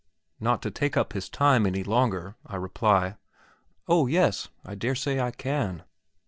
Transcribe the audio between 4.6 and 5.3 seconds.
I daresay I